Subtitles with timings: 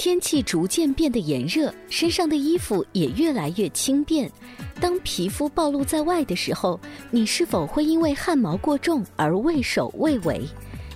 [0.00, 4.32] 天气逐渐变得炎热，身上的衣服也越来越轻便。
[4.80, 10.40] 当皮肤暴露在外的时候，你是否会因为汗毛过重而畏首畏尾？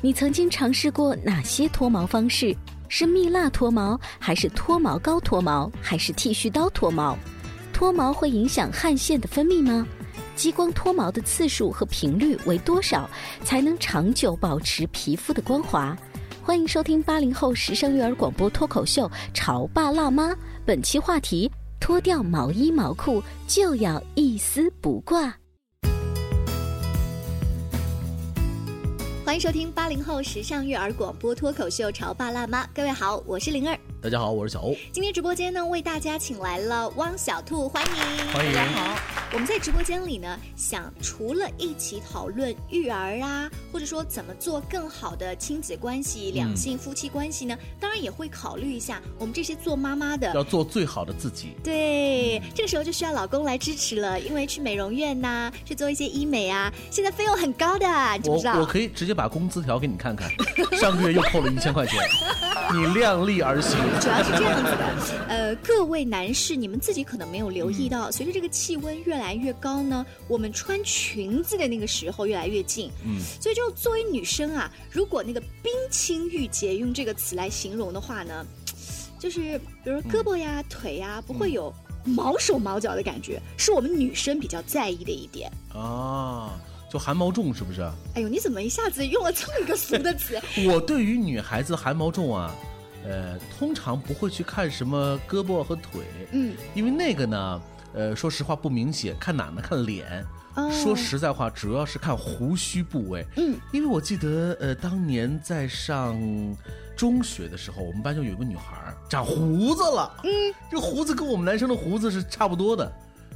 [0.00, 2.56] 你曾经尝试过哪些脱毛方式？
[2.88, 7.14] 是蜜蜡脱毛，还是脱毛膏脱毛，还是剃须刀脱毛？
[7.74, 9.86] 脱毛会影响汗腺的分泌吗？
[10.34, 13.06] 激光脱毛的次数和频率为多少，
[13.44, 15.94] 才能长久保持皮肤的光滑？
[16.46, 20.30] 欢迎收听八零后时尚育儿广播脱口秀《潮爸辣妈》，
[20.66, 21.50] 本期话题：
[21.80, 25.34] 脱掉毛衣毛裤就要一丝不挂。
[29.24, 33.78] 欢迎收听八零后时尚育儿广播脱口秀《潮爸辣妈》，各位好，我是灵儿。
[34.04, 34.76] 大家好，我是小欧。
[34.92, 38.52] 今天直播间呢，为大家请来了汪小兔，欢迎，欢迎。
[38.52, 38.98] 大家好，
[39.32, 51.56] 我们在直播间里呢，想除了一起讨论育儿啊，或者说怎么做更好的亲子关系、两性夫妻关系呢，当然也会考虑一下我们这些做妈妈的要做最好的自己。
[51.64, 57.86] 对，这个时候就需要老公来支持了，因为去美容院呐，去做一些医美啊，现在费用很高的，
[58.18, 58.56] 你知不知道？
[58.56, 60.30] 我我可以直接把工资条给你看看，
[60.78, 61.98] 上个月又扣了一千块钱，
[62.70, 63.78] 你量力而行。
[64.00, 72.90] 主要是这样子的， 呃，各位男士，你们自己可能没有留意到，随着这个气温越来越高呢，我们穿裙子的那个时候越来越近。
[73.04, 78.44] 嗯，所以就作为女生啊，如果那个冰清玉洁用这个词来形容的话呢，
[79.18, 81.72] 就是比如胳膊呀、腿呀，不会有
[82.04, 85.50] 毛手毛脚的感觉，是我们女生比较在意的一点。
[85.72, 86.52] 啊，
[86.90, 87.82] 就汗毛重是不是？
[88.14, 90.40] 哎呦，你怎么一下子用了这么一个俗的词？
[90.68, 92.54] 我对于女孩子汗毛重啊。
[93.04, 99.60] 呃，通常不会去看什么胳膊和腿，嗯，因为那个呢，呃，说实话不明显，看哪呢？
[99.62, 100.24] 看脸。
[100.70, 106.16] 说实在话，主要是看胡须部位，嗯，因为我记得，呃，当年在上
[106.96, 110.30] 中学的时候，我们班就有一个女孩长胡子了，嗯，
[110.70, 112.88] 这胡子跟我们男生的胡子是差不多的，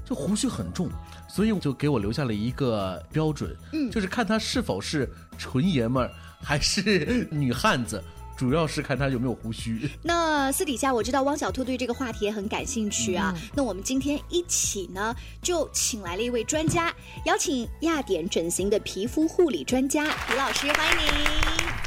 [0.05, 0.89] 这胡须很重，
[1.29, 8.01] 所以就给我留下了一个标准，嗯，就是看她是否是纯爷们儿还是女汉子。
[8.39, 9.91] 主要是看他有没有胡须。
[10.01, 13.35] 那私底下我知道汪小兔对这个话题也很感兴趣啊。
[13.53, 15.13] 那我们今天一起呢，
[15.43, 16.95] 就请来了一位专家，
[17.27, 21.27] 邀请亚典整形的皮肤护理专家狄老师，欢迎您。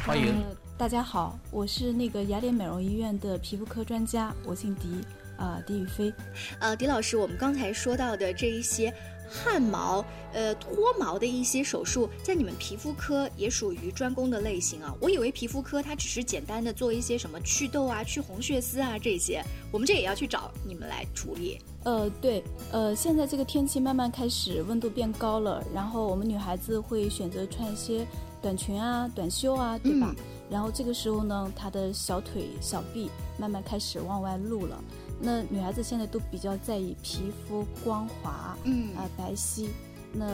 [0.05, 0.35] 欢迎。
[0.77, 4.89] 大家好，我是那个雅典美容医院的皮肤科专家，我姓狄，
[5.37, 6.13] 啊，狄宇飞。
[6.59, 8.93] 呃，狄老师，我们刚才说到的这一些。
[9.31, 10.03] 汗毛，
[10.33, 14.93] 呃，脱毛的一些手术，在你们皮肤科也属于专攻的类型啊。
[14.99, 19.41] 我以为皮肤科它只是简单的做一些什么祛痘啊、去红血丝啊这些，
[19.71, 21.59] 我们这也要去找你们来处理。
[21.85, 22.43] 呃，对，
[22.73, 28.05] 呃，现在这个天气慢慢开始温度变高了，然后我们女孩子会选择穿一些
[28.41, 30.13] 短裙啊、短袖啊，对吧？
[30.49, 34.83] 然后这个时候呢，她的小腿、小臂慢慢开始往外露了。
[35.21, 39.67] 那女孩子现在都比较在意皮肤光滑，嗯啊白皙，
[40.11, 40.25] 那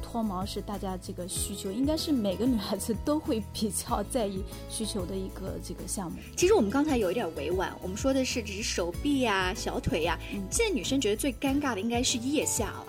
[0.00, 6.18] 脱毛是大家这个需求，应该是每个女孩子都会比较在意需求的一个这个项目。
[6.36, 10.18] 其实我们刚才有一点委婉，我们说的是只是手臂呀、小腿呀。
[10.50, 12.86] 现在女生觉得最尴尬的应该是腋下了。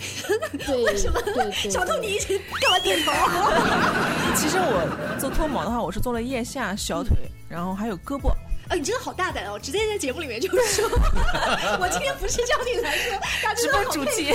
[0.66, 1.20] 对，为什么？
[1.52, 4.32] 小兔，你一直干嘛点头啊？
[4.36, 7.16] 其实我做脱毛的话，我是做了腋下、小腿，
[7.48, 8.32] 然后还有胳膊。
[8.70, 9.58] 啊，你真的好大胆哦！
[9.58, 10.88] 直接在节目里面就说，
[11.80, 13.18] 我今天不是叫你来说，
[13.56, 14.32] 直播主题。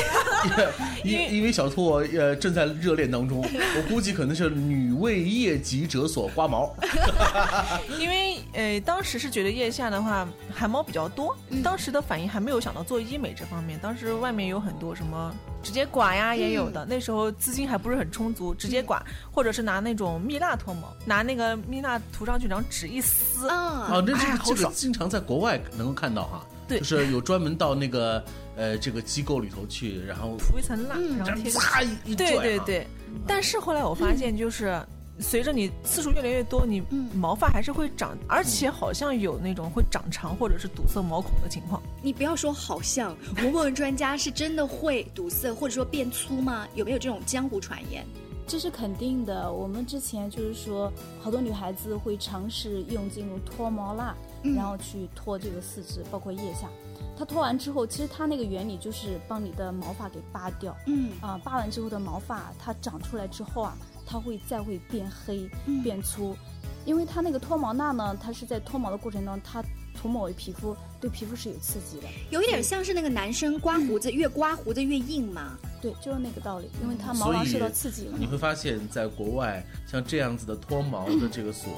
[1.05, 6.75] 因 因为小兔呃正在热恋当中，我估计可能是女为业己者所刮毛。
[7.97, 11.33] 因为呃当时是觉得腋下的话汗毛比较多，
[11.63, 13.79] 当时的反应还没有想到做医美这方面。
[13.81, 15.33] 当时外面有很多什么
[15.63, 16.85] 直接刮呀也有的。
[16.89, 24.13] 那时候资金还不是很充足，直接刮，或者是拿那种蜜蜡脱毛，拿那个蜜蜡涂上去，然后纸一撕啊，哦，那
[24.43, 26.45] 这个这个经常在国外能够看到哈。
[26.67, 28.23] 对，就是有专门到那个
[28.55, 32.87] 呃这个机构里头去，然后涂一层蜡，然后擦一对对对。
[33.27, 34.83] 但是后来我发现，就是
[35.19, 36.81] 随着你次数越来越多，你
[37.13, 41.79] 毛发还是会长，而且好像有那种会长长或者是堵塞毛孔的情况。
[42.01, 46.67] 你不要说好像，我问问专家是真的会堵塞或者说变粗吗？
[46.73, 48.03] 有没有这种江湖传言？
[48.47, 49.51] 这是肯定的。
[49.51, 54.15] 我们之前就是说，好多女孩子会尝试用这种脱毛蜡。
[54.55, 56.69] 然后去脱这个四肢，包括腋下。
[57.17, 60.77] 它脱完之后，其实它那个原理就是帮你的毛发给扒掉。
[60.85, 63.75] 嗯啊，扒完之后的毛发，它长出来之后啊，
[64.05, 65.49] 它会再会变黑、
[65.81, 66.35] 变粗。
[66.85, 69.63] 因为它那个脱毛蜡呢，它是在脱毛的过程当中，它
[69.99, 72.03] 涂抹于皮肤，对皮肤是有刺激的。
[72.29, 75.57] 有一点像是那个男生刮胡子， 越刮胡子越硬嘛。
[75.81, 78.17] 对，就是那个道理，因为它毛囊受到刺激了。
[78.17, 81.69] 你会发现在国外，像这样子的脱毛的这个所，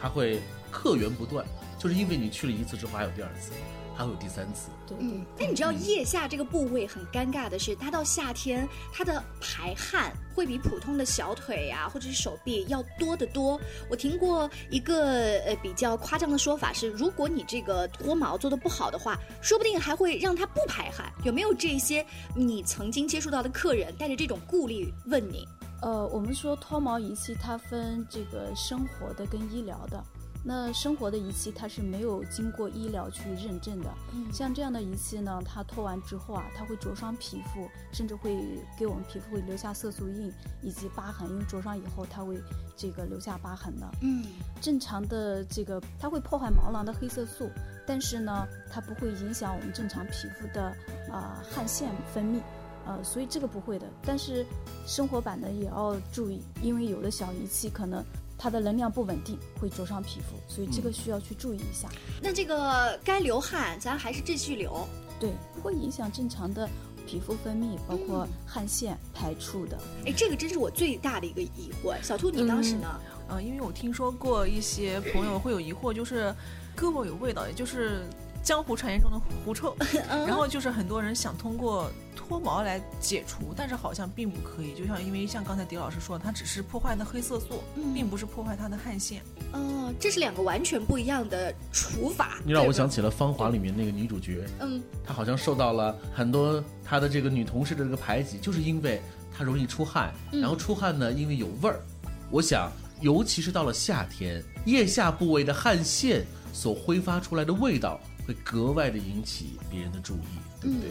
[0.00, 0.40] 它会
[0.70, 1.44] 客源不断。
[1.78, 3.52] 就是因为你去了一次之后还有第二次，
[3.94, 4.70] 还会有第三次。
[4.98, 13.58] 嗯，哎，你知道腋下这个部位很尴尬的是，它到夏天它的排汗会比普通的小腿呀或者是手臂要多得多。
[13.90, 21.10] 我听过一个呃比较夸张的说法是，如果你这个脱毛做的不好的话，说不定还会让它不排汗。
[21.24, 22.04] 有没有这些
[22.34, 25.46] 你曾经接触到的客人带着这种顾虑问你？
[25.80, 30.04] 呃，我们说脱毛仪器它分这个生活的跟医疗的。
[30.44, 33.88] 那生活的仪器它是没有经过医疗去认证的，
[34.32, 38.36] 像这样的仪器呢，它脱完之后啊，它会灼伤皮肤，甚至会
[38.76, 42.36] 给我们皮肤会留下色素印以及疤痕，因为灼伤以后它会
[42.76, 43.88] 这个留下疤痕的。
[44.02, 44.24] 嗯，
[44.60, 47.48] 正常的这个它会破坏毛囊的黑色素，
[47.86, 50.74] 但是呢，它不会影响我们正常皮肤的
[51.08, 52.40] 啊汗腺分泌，
[52.84, 53.86] 呃，所以这个不会的。
[54.02, 54.44] 但是
[54.86, 58.04] 生活版的也要注意，因为有的小仪器可能。
[58.42, 61.88] 它的能量不稳定，会灼伤皮肤，所以这个需要去注意一下。
[62.20, 64.84] 那这个该流汗，咱还是继续流，
[65.20, 66.68] 对，不会影响正常的
[67.06, 69.78] 皮肤分泌，包括汗腺排出的。
[70.04, 71.94] 哎，这个真是我最大的一个疑惑。
[72.02, 73.00] 小兔，你当时呢？
[73.28, 76.34] 嗯，因为我听说过一些朋友会有疑惑，就是
[76.76, 78.02] 胳膊有味道，也就是。
[78.42, 79.76] 江湖传言中的狐臭，
[80.26, 84.74] 然后就是很多人想通过脱毛来解除，但是好像并不可以。
[84.74, 87.62] 就像因为像刚才狄老师说，它只是破坏的黑色素，
[87.94, 89.22] 并不是破坏它的汗腺。
[89.52, 92.38] 哦，这是两个完全不一样的除法。
[92.44, 99.00] 你让我想起了《芳华》里面那个女主角，嗯，她好像受到了很多她的这个女同事的这个排挤，就是因为
[99.36, 101.80] 她容易出汗，然后出汗呢，因为有味儿。
[102.28, 108.00] 我想，尤其是到了夏天，腋下部位的汗腺所挥发出来的味道。
[108.26, 110.88] 会格外的引起别人的注意，对不对？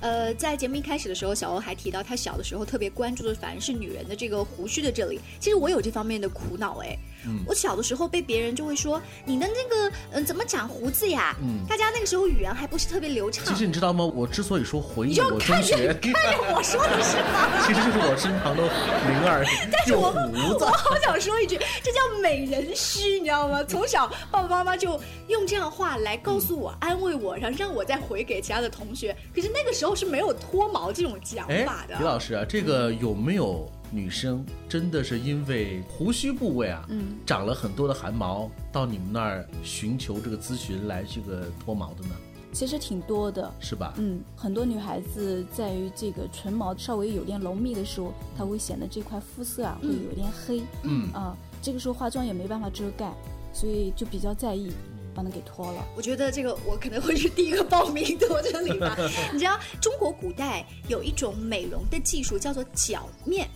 [0.00, 5.20] 呃，在节目一开始的时候，小欧还提到他小的时候特别关注的反而是女人的这个胡须的这里。
[5.38, 6.98] 其实我有这方面的苦恼哎。
[7.46, 11.36] 我小的时候被别人就会说你的那个嗯怎么长胡子呀？
[11.42, 13.44] 嗯，大家那个时候语言还不是特别流畅。
[13.46, 14.04] 其实你知道吗？
[14.04, 17.62] 我之所以说回忆我中学， 看着我说的是吗？
[17.66, 19.44] 其实就是我身旁的灵儿
[19.88, 20.64] 有胡子。
[20.64, 23.62] 我好想说一句，这叫美人须，你知道吗？
[23.68, 29.16] 从小爸爸妈妈就用这样话来告诉我、安慰我，然后让我再回给其他的同学。
[29.34, 31.96] 可是那个时候是没有脱毛这种讲法的。
[31.98, 33.70] 李老师啊，这个有没有？
[33.92, 42.16] 女生真的是因为胡须部位啊，嗯，长了很多的汗毛，到你们那儿寻求这个咨询来这个脱毛的呢？
[42.54, 43.94] 其实挺多的，是吧？
[43.98, 53.12] 嗯，很多女孩子在于这个唇毛稍微有点浓密的时候，它会显得这块肤色啊会有点黑，嗯啊，这个时候化妆也没办法遮盖，
[53.52, 54.70] 所以就比较在意，
[55.14, 55.82] 把它给脱了。
[55.96, 58.96] 我觉得这个我可能会是第一个报名的，这里吧。
[59.32, 63.48] 你知道中国古代有一种美容的技术叫做角面。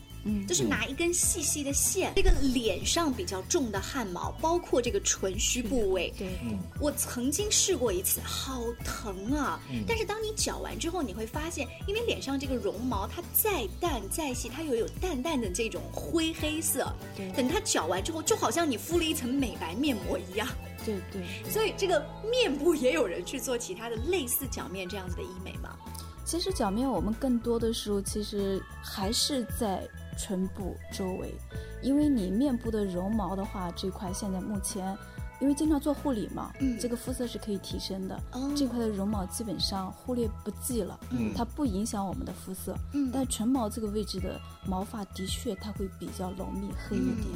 [0.47, 6.13] 就是拿一根细细的线，这个脸上比较重的汗毛，包括这个唇须部位。
[6.19, 6.29] 对，
[6.81, 9.61] 我曾经试过一次，好疼啊！
[9.87, 16.93] 但是当你绞完之后，你会发现，因为脸上这个绒毛它再淡再细，它又有淡淡的这种灰黑色。
[17.17, 20.49] 对，等它绞完之后，就好像你敷了一层美白面膜一样。
[20.85, 21.23] 对对。
[21.51, 25.77] 所以这个面部也有人去做其他的类似脚面这样子的医美吗？
[26.25, 29.87] 其实脚面我们更多的时候其实还是在。
[30.17, 31.35] 唇部周围，
[31.83, 34.97] 因为你面部的绒毛的话，这块现在目前，
[35.41, 47.29] 因为经常做护理嘛，嗯，这个肤色是可以提升的，哦，这块的绒毛基本上忽略不计了，嗯，它不影响我们的肤色，嗯，但唇毛这个位置的毛发的确它会比较浓密黑一点，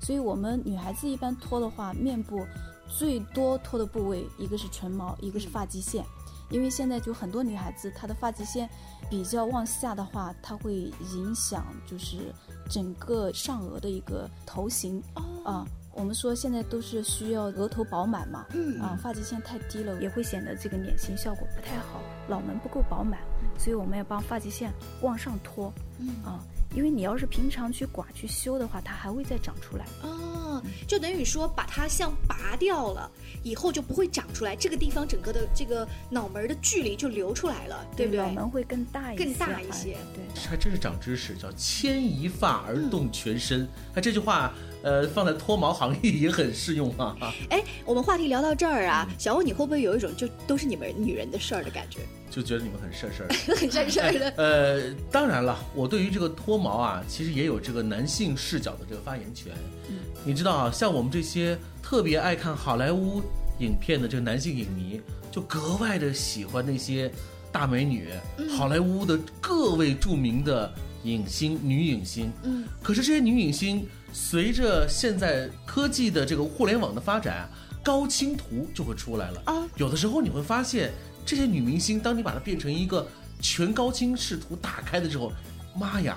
[0.00, 2.46] 所以我们女孩子一般脱的话，面部
[2.88, 6.04] 最多脱的部位一个是唇毛，一个是发际线。
[6.50, 8.68] 因为现在就很多女孩子她的发际线
[9.10, 12.32] 比较往下的话，它会影响就是
[12.70, 15.02] 整个上额的一个头型
[15.44, 15.66] 啊。
[15.92, 23.18] 我们说现在都是需要额头饱满嘛，嗯啊，发际线太低了也会显得这个脸型效果不太好，脑门不够饱满，
[23.58, 26.38] 所以我们要帮发际线往上托，嗯啊，
[26.74, 29.86] 因为你要是平常去刮去修的话，它还会再长出来。
[30.02, 33.10] 哦，就等于说把它像拔掉了
[33.42, 38.20] 以后就不会长出来，这个地方整个的这个脑门的距离就留出来了，对不对？
[38.20, 39.96] 脑门会更大一些，更大一些。
[40.14, 43.68] 对，还真是长知识，叫牵一发而动全身。
[43.94, 44.52] 哎，这句话。
[44.82, 47.16] 呃，放在脱毛行业也很适用啊！
[47.50, 52.00] 哎，我们话题聊到这儿啊，小欧，你会不会有一种就都是你们女人的事儿的感觉？
[52.30, 54.32] 就觉得你们很事儿事儿， 很事儿事儿的。
[54.38, 59.52] 呃，当然了，我对于这个脱毛啊，其实也有这个男性视角的这个发言权。
[59.88, 63.20] 嗯，你知道啊，像我们这些特别爱看好莱坞
[63.58, 65.00] 影片的这个男性影迷，
[65.32, 67.10] 就格外的喜欢那些
[67.50, 68.10] 大美女，
[68.56, 72.30] 好莱坞的各位著名的影星、女影星。
[72.44, 73.84] 嗯，可是这些女影星。
[74.12, 77.48] 随着现在科技的这个互联网的发展，
[77.84, 79.66] 高清图就会出来了啊。
[79.76, 80.92] 有的时候你会发现，
[81.24, 83.06] 这些女明星，当你把它变成一个
[83.40, 85.32] 全高清视图打开的时候，
[85.78, 86.16] 妈呀，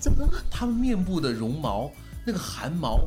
[0.00, 0.42] 怎么了？
[0.50, 1.90] 她们面部的绒毛
[2.24, 3.00] 那个汗毛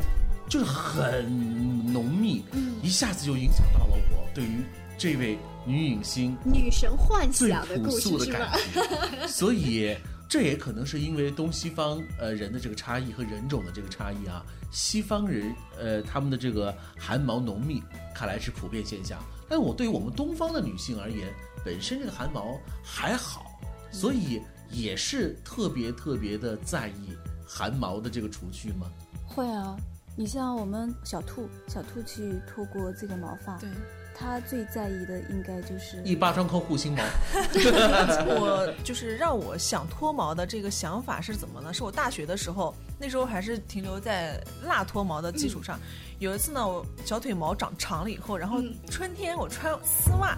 [0.47, 4.63] 就是很浓密，嗯一下子就影响到了我对于
[4.97, 9.95] 这位女影星女神幻想的故事的感觉，所以。
[10.31, 17.83] 这也可能是因为东西方呃人的这个差异和人种的这个差异啊，西方人呃他们的这个汗毛浓密，
[18.15, 19.21] 看来是普遍现象。
[19.49, 21.27] 但我对于我们东方的女性而言，
[21.65, 23.59] 本身这个汗毛还好，
[23.91, 27.09] 所以也是特别特别的在意
[27.45, 28.89] 汗毛的这个除去吗？
[29.27, 29.75] 会啊，
[30.15, 33.69] 你像我们小兔，小兔去脱过这个毛发，对。
[34.21, 37.03] 他最在意的应该就是一巴掌扣护心毛。
[38.39, 41.73] 我就是让我想脱毛的这个想法是怎么呢？
[41.73, 45.79] 是我大学的时候，那时候还是停留在蜡脱毛的基础上。
[46.19, 48.59] 有一次呢，我小腿毛长长了以后，然后
[48.89, 50.37] 春天我穿丝袜。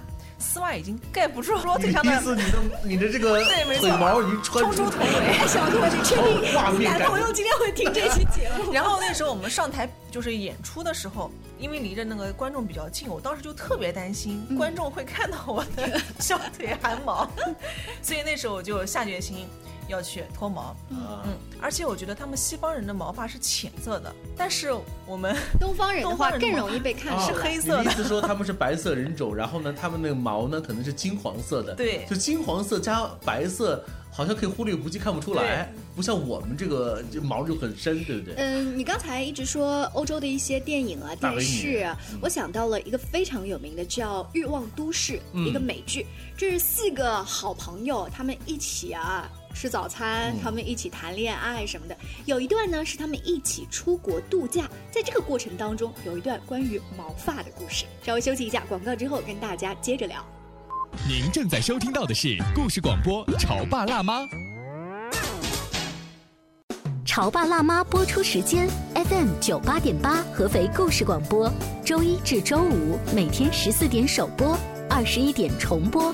[0.54, 2.14] 丝袜已经盖不住裸腿上的。
[2.14, 5.48] 意思你的 你的这个腿毛已经穿出头围。
[5.48, 8.72] 小兔，你确定男朋友今天会听这期节目？
[8.72, 17.28] 然后那时候我们上台就是演出的时候，因为离着那个观众比较近，我当时就特别担心观众会看到我的 小腿汗毛，
[18.04, 19.48] 所以那时候我就下决心。
[19.88, 24.74] 要去脱毛，嗯，而且我觉得他们西方人的毛发是浅色的，但是
[25.06, 27.86] 我们 东方人的话更容易被看是黑色的。
[27.86, 38.36] 意思说他们是白色人种，然后呢，他们那个毛呢可能是金黄色的，对，就金黄色加白色，好像可以忽略不计，看不出来，不像我们这个就毛就很深，对不对？
[38.38, 41.88] 嗯，你刚才一直说欧洲的一些电影啊、电视，
[42.22, 46.06] 我想到了一个非常有名的叫《欲望都市》，一个美剧，
[46.38, 49.30] 这是四个好朋友他们一起啊。
[49.54, 51.96] 吃早餐，他们一起谈恋爱什么的。
[52.26, 57.86] 有一段呢，是他们一起出国度假，在这个过程当中，有一段关于毛发的故事。
[58.04, 60.26] 稍微休息一下，广告之后跟大家接着聊。
[61.08, 64.22] 您正在收听到的是故事广播《潮爸辣妈》。
[67.06, 71.52] 潮爸辣妈播出时间：FM 九八点八，合肥故事广播，
[71.86, 74.58] 周一至周五每天十四点首播，
[74.90, 76.14] 二十一点重播。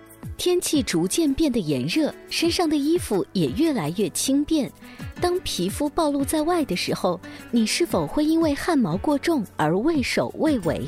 [0.37, 4.71] 天气逐渐变得炎热，身上的衣服也越来越轻便。
[5.19, 7.19] 当皮肤暴露在外的时候，
[7.51, 10.81] 你是否会因为汗毛过重而畏首畏尾？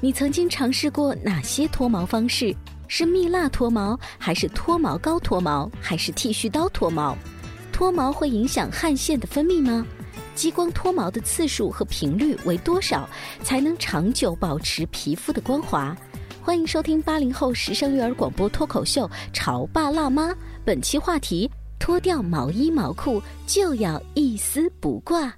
[0.00, 2.54] 你曾经尝试过哪些脱毛方式？
[2.88, 7.16] 是蜜蜡脱毛，还是脱毛膏脱毛，还是剃须刀脱毛？
[7.72, 9.86] 脱毛会影响汗腺的分泌吗？
[10.34, 13.08] 激光脱毛的次数和频率为多少，
[13.42, 15.96] 才能长久保持皮肤的光滑？
[16.44, 20.28] 欢迎收听八零后时尚育儿广播脱口秀《潮爸辣妈》，
[20.62, 25.34] 本期话题：脱掉毛衣毛裤就要一丝不挂。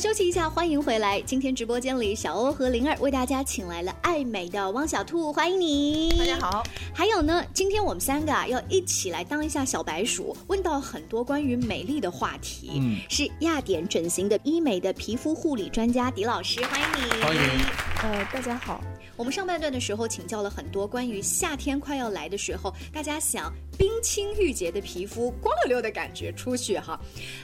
[0.00, 1.20] 休息一下，欢迎回来。
[1.20, 6.08] 今天直播间里，小欧和灵儿为大家请来了爱美的汪小兔，欢迎你。
[6.18, 6.62] 大家好。
[6.94, 12.70] 还有呢，今天我们三个啊要一起来当一下小白鼠，问到很多关于美丽的话题。
[12.76, 17.22] 嗯，是亚典整形的医美的皮肤护理专家狄老师，欢迎你。
[17.22, 17.89] 欢迎。
[18.02, 18.82] 呃，大家好。
[19.14, 26.98] 我们上半段的时候请教了很多关于夏天快要来的时候，大家想冰清玉洁的皮肤，光溜溜的感觉出去哈。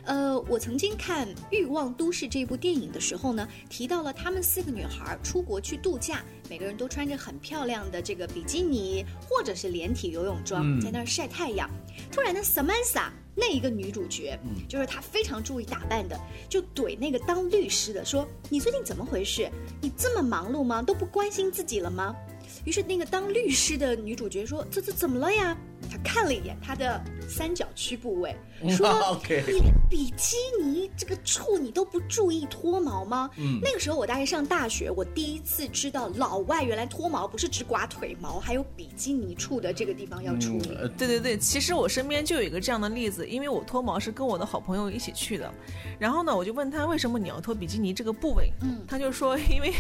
[0.07, 11.69] 呃，我曾经看《欲望都市》这部电影的时候呢，提到了她们四个女孩出国去度假，每个人都穿着很漂亮的这个比基尼或者是连体游泳装，在那儿晒太阳。
[12.11, 13.11] 突然呢，Samantha。
[13.37, 19.51] 那一个女主角，就是她非常注意打扮的，就怼那个当律师的说：“你最近怎么回事？
[19.81, 20.81] 你这么忙碌吗？
[20.81, 22.17] 都不关心自己了吗？”
[22.65, 25.57] 于是那个当律师的女主角说：“这这怎么了呀？”
[25.91, 28.35] 他看了一眼他的三角区部位，
[28.71, 28.89] 说
[29.47, 40.69] ：“你连比基尼这个处你都不注意脱毛吗？”嗯，那个时候我大概上大学，我第一次知道老外原来脱毛不是只刮腿毛，还有比基尼处的这个地方要处理。
[40.97, 45.53] 对对对，其实我身边就有一个这样的例子，因为我脱毛是跟我的好朋友一起去的，
[45.99, 49.73] 然后呢，我就问他为什么你要脱比基尼这个部位，嗯，他就说因为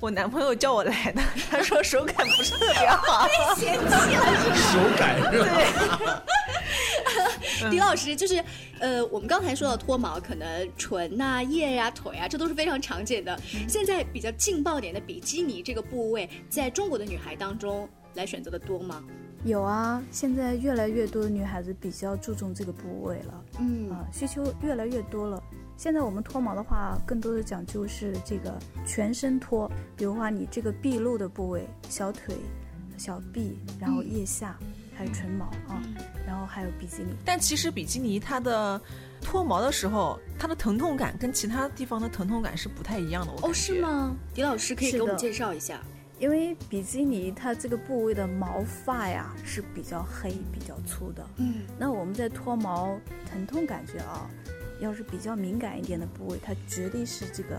[0.00, 3.26] 我男朋友叫我来的，他说手感不是特别好，
[3.56, 7.70] 被嫌弃了，手感是吧？
[7.70, 8.42] 狄老师就是，
[8.80, 13.38] 呃，我们刚才说到脱毛，可能唇呐、腋呀、腿啊，这都是非常常见的。
[13.68, 19.02] 现在比较劲爆点的比基尼这个部位，在中国的女孩当中来选择的多吗？
[19.44, 25.40] 有啊，现在越来越多的女孩子比较注重这个部位了，嗯啊，需求越来越多了。
[25.76, 32.34] 现在我们脱毛的话，更多的讲究是这个全身脱，比如话你这个毕露的部位，小腿、
[32.96, 34.58] 小臂，然后腋下。
[34.96, 35.82] 还有唇毛啊，
[36.26, 37.14] 然后还有比基尼。
[37.24, 38.80] 但其实比基尼它的
[39.20, 43.32] 脱毛的时候，它的疼痛感跟其他地方的疼痛感是不太一样的。
[43.42, 44.16] 哦，是吗？
[44.32, 45.80] 狄老师可以给我们介绍一下。
[46.18, 51.22] 因为比基尼它这个部位的毛发呀是比较黑、比较粗的。
[51.36, 51.66] 嗯。
[51.78, 52.98] 那我们在脱毛
[53.30, 54.26] 疼痛感觉啊，
[54.80, 57.58] 要是比较敏感一点的部位，它绝对是这个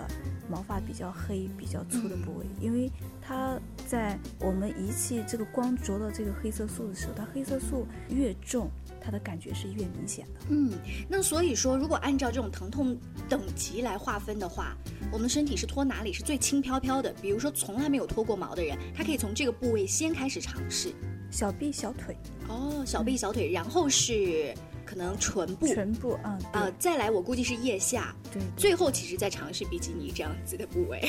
[0.50, 2.92] 毛发比较黑、比较粗的部位，因为。
[3.28, 8.70] 它在我们仪器这个光着到这个黑色素的时候，它黑色素越重，
[9.02, 10.40] 它的感觉是越明显的。
[10.50, 10.72] 嗯，
[11.10, 14.78] 那所以说，如果按照这种疼痛等级来划分的话，
[15.12, 17.14] 我们身体是脱哪里是最轻飘飘的？
[17.22, 20.94] 比如说从来没有脱过毛的人，他可以从这个部位先开始尝试，
[21.30, 22.16] 小臂、小腿。
[22.48, 24.54] 哦，小臂、小腿，然后是
[24.88, 31.02] 可能唇部，唇部，嗯，啊，再来我估计是腋下，对，最后其实再尝试比基尼这样子的部位。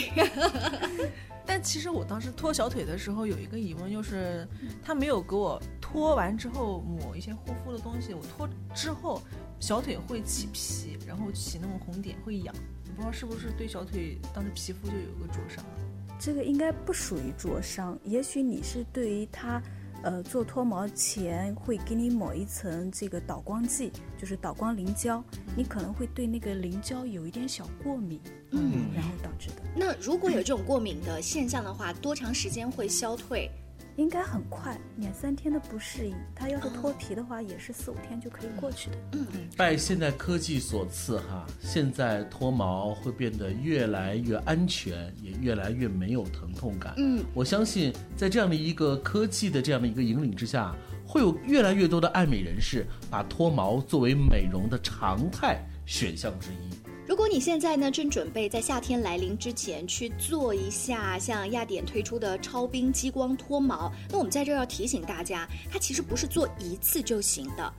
[1.47, 4.47] 但其实我当时脱小腿的时候有一个疑问，就是
[4.83, 8.13] 他没有给我脱完之后抹一些护肤的东西。
[8.13, 9.23] 我脱之后
[9.61, 12.53] 小腿会起皮，然后起那种红点，会痒。
[12.85, 15.65] 我不知道是不是对小腿当时皮肤就有个灼伤？
[16.19, 19.63] 这个应该不属于灼伤，也许你是对于它。
[20.03, 25.23] 呃，做脱毛前会给你抹一层这个导光剂，就是导光凝胶，
[25.57, 28.21] 你可能会对那个凝胶有一点小过敏，
[28.53, 29.63] 嗯，然后导致的。
[29.75, 33.51] 那如果有这种过敏的现象的话，多长时间会消退？
[33.99, 38.97] 应该很快，两三天的不适应，它要是脱皮的话，也是四五天就可以过去的。
[39.15, 46.95] 嗯，拜现代科技所赐哈，现在脱毛会变得越来越安全，也越来越没有疼痛感。
[46.97, 50.73] 嗯，我相信在这样的一个科技的这样的一个引领之下，
[51.05, 56.71] 会有越来越多的爱美人士把脱毛作为美容的常态选项之一。
[57.09, 67.73] 如果你现在呢正准备在夏天来临之前去做一下像亚典推出的超冰激光脱毛，那我们在这儿要提醒大家，它其实不是做一次就行的，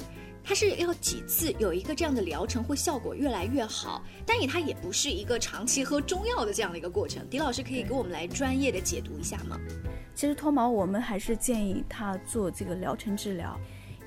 [0.44, 4.04] 它是要几次有一个这样的疗程会效果越来越好。
[4.26, 7.24] 但也它也不是一个长期喝中药的这样的一个过程。
[7.30, 9.60] 狄老师可以给我们来专业的解读一下吗？
[10.16, 13.56] 其实脱毛我们还是建议他做这个疗程治疗，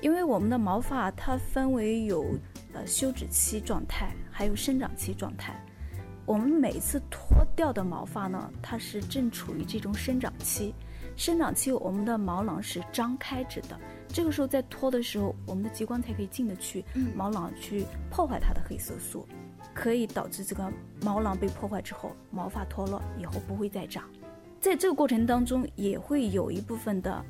[0.01, 2.25] 因为我们的毛发它分为有。
[2.75, 5.53] 呃，休止期状态还有生长期状态，
[6.25, 10.73] 我们每次脱掉的毛发呢，它是正处于这种生长期。
[11.15, 16.83] 生长期，我们的毛囊是张开着的，这个时候在脱的时候，我们的激光才可以进得去，
[17.15, 19.27] 毛囊去破坏它的黑色素，
[19.75, 24.03] 可以导致这个毛囊被破坏之后，毛发脱落以后不会再长。
[24.59, 27.23] 在这个过程当中，也会有一部分的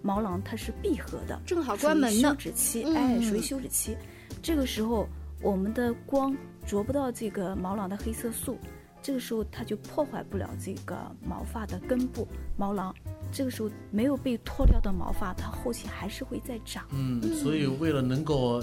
[0.00, 3.96] 毛囊它是闭合的，正好关门休止期，哎，属于休止期。
[4.40, 5.08] 这个时候，
[5.44, 6.34] 我们的光
[6.66, 8.56] 着不到这个毛囊的黑色素，
[9.02, 12.26] 这个时候它就破坏不了这个毛发的根部
[12.56, 12.94] 毛囊。
[13.30, 16.86] 这个时候没有被脱掉的毛发，它后期还是会再长。
[16.92, 18.62] 嗯，所以为了能够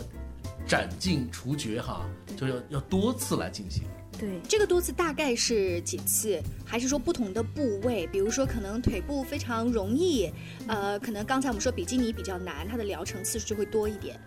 [0.66, 2.04] 斩尽除绝哈，
[2.36, 3.84] 就要要多次来进行。
[4.18, 6.42] 对，这个多次大概是几次？
[6.66, 8.08] 还是说不同的部位？
[8.08, 10.32] 比如说可能腿部非常容易，
[10.68, 14.20] 呃，可能刚才我们说比基尼比较难，它的疗程次数就会多一点。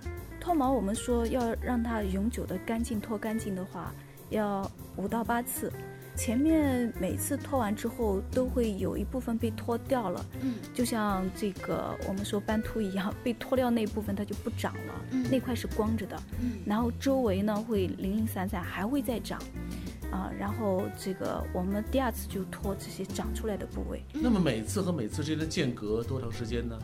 [0.44, 3.90] 脱毛，我们说要让它永久的干净脱干净的话，
[4.28, 5.72] 要五到八次。
[6.16, 19.40] 前面每次脱完之后，都会有一部分被脱掉了，嗯，就像这个我们说斑秃一样，被脱掉那部分它就不长了，嗯，那块是光着的，嗯，然后周围呢会零零散散还会再长，
[20.12, 24.04] 啊，然后这个我们第二次就脱这些长出来的部位。
[24.12, 26.78] 那么每次和每次之间的间隔多长时间呢？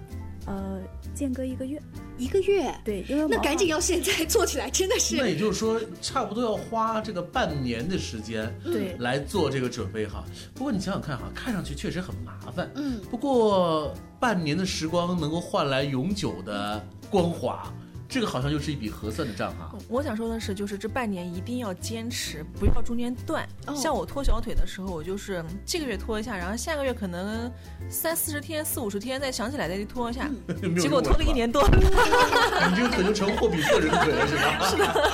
[0.47, 0.81] 呃，
[1.15, 1.81] 间隔一个月，
[2.21, 5.17] 一个月，对，因为那赶紧要现在做起来，真的是。
[5.17, 10.23] 那也就是说，差不多要花这个半年的时间，对，来做这个准备哈。
[10.55, 13.01] 不过你想想看哈，看上去确实很麻烦，嗯。
[13.11, 17.73] 不过半年的时光能够换来永久的光滑。
[18.11, 19.73] 这个好像又是一笔合算的账哈。
[19.89, 23.49] 我想说的是，就是这半年一定要坚持，不要中间断。
[23.77, 27.51] 像我拖小腿的时候，我就是这个月拖一下，然后下个月可能
[27.89, 30.29] 三四十天、四五十天再想起来再去拖一下，
[30.81, 31.63] 结果拖了一年多。
[31.71, 34.69] 你这个腿就成货比特人了是吧？
[34.69, 35.11] 是的。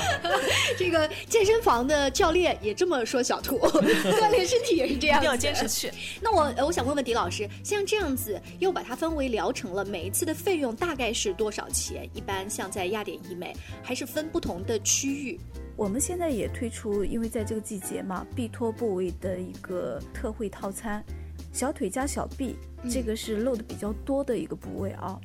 [0.78, 5.90] 这个健身房的教练也这么说，小兔 锻炼身体也是这样，一定要坚持去。
[6.20, 12.08] 那我我想问问狄老师，像这样子又把它分为疗程了，每一次的费用大概是多少钱？
[12.14, 15.40] 一般像在亚典医美还是分不同的区域。
[15.76, 21.04] 我们现在也推出，因为在这个季节嘛，臂托部位的一个特惠套餐，
[21.52, 22.56] 小腿加小臂，
[22.90, 25.20] 这个是露的比较多的一个部位啊。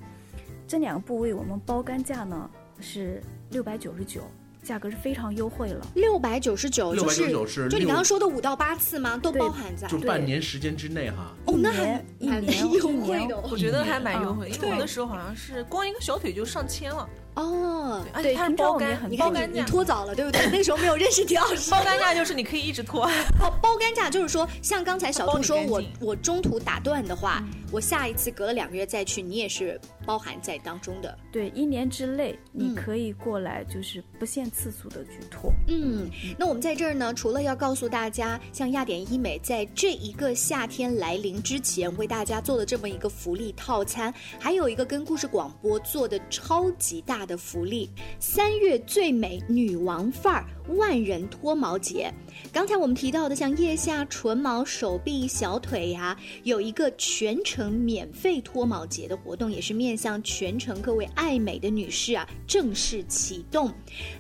[0.68, 3.22] 这两个部位我们包干价呢是
[3.52, 4.22] 六百九十九。
[4.64, 9.18] 价格是非常优惠了，六百九十九，六百九十九是就你刚刚说的五到八次吗？
[9.18, 11.36] 都包含在，就半年时间之内哈。
[11.48, 12.70] 哦，那还蛮优
[13.02, 17.10] 惠的，我觉得还蛮优惠，因为有的时候好像是光一个小腿就上千了。
[17.34, 20.50] 哦，对，它是包干，你看你，你脱早了，对不对？
[20.52, 21.72] 那时候没有认识迪老师。
[21.72, 23.06] 包干架就是你可以一直脱。
[23.40, 31.18] 哦，包干架就是说，像刚才小兔说，我我中途打断的话，我下一次隔了两个月再去，你也是包含在当中的。
[31.32, 35.52] 对，一年之内你可以过来，就是不限次数的去脱。
[35.68, 47.90] 嗯，那我们在这儿呢，除了要告诉大家，像亚典医美在这一个夏天来临之前为大家做的这么一个福利套餐，还有一个跟故事广播做的超级大的福利。
[48.20, 52.14] 三月最美女王范儿万人脱毛节，
[52.52, 63.72] 刚才我们提到的像腋下、唇毛、手臂、小腿呀，有一个全程免费脱毛节的活动，也是面向全程各位爱美的女士啊，正式启动。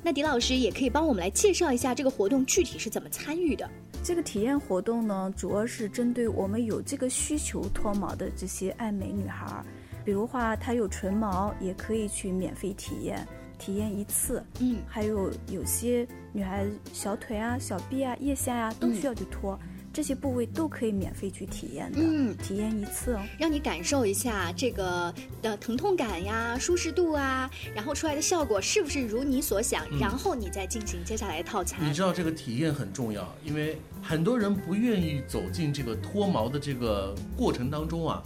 [0.01, 3.69] 那狄老师也可以帮我们来介绍一下这个活动具体是怎么参与的。
[4.03, 9.65] 这个体验活动呢，主要是针对我们有这个需求脱毛的这些爱美女孩儿，
[10.03, 13.27] 比如话她有唇毛，也可以去免费体验。
[13.61, 19.55] 体验一次，嗯，还有有些女孩小腿啊、小臂啊、腋下呀都需要去脱，
[19.93, 31.87] 这些部位都可以免费去体验的，嗯，体验一次哦，让你感受一下这个的疼痛感呀、舒适度啊，然后出来的效果是不是如你所想，然后你再进行接下来的套餐。
[31.87, 38.23] 你知道这个体验很重要，因为很多人不愿意走进这个脱毛的这个过程当中啊，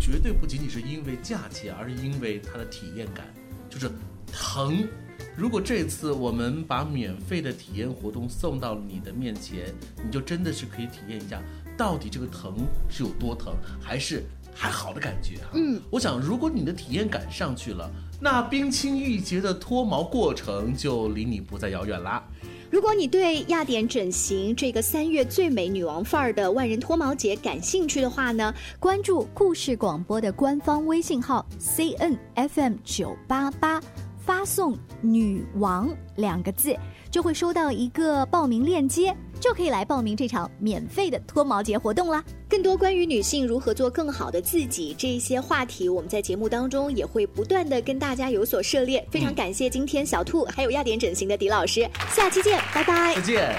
[0.00, 3.26] 绝对不仅仅是因为价钱，而是因为它的体验感，
[3.68, 3.90] 就是。
[4.32, 4.88] 疼，
[5.36, 9.72] 如果这次我们把免费的体验活动送到你的面前，
[10.04, 11.40] 你就真的是可以体验一下，
[11.76, 15.50] 到底这个疼是有多疼，还是还好的感觉哈。
[15.54, 17.90] 嗯，我想如果你的体验感上去了，
[18.20, 22.22] 那冰清玉洁的脱毛过程就离你不再遥远啦。
[22.70, 33.78] 如果你对亚典整形这个三月最美女王范儿的万人脱毛节感兴趣的话呢，关注故事广播的官方微信号 C N F M 九八八。
[34.24, 36.76] 发送“女王”两个字，
[37.10, 42.22] 就会收到一个报名链接，就可以来报名这场免费的脱毛节活动啦。
[42.48, 49.04] 更多关于女性如何做更好的自己这些话题，我们在节目当中也会不断的跟大家有所涉猎。
[49.10, 53.14] 非常感谢今天小兔还有亚典整形的狄老师，下期见，拜拜。
[53.16, 53.54] 再见。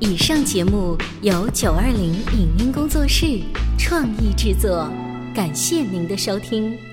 [0.00, 3.40] 以上节目由九二零影音工作室
[3.78, 4.90] 创意制作，
[5.32, 6.91] 感谢您的收听。